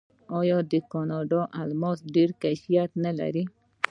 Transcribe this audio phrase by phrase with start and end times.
[0.39, 3.43] آیا د کاناډا الماس ډیر کیفیت نلري؟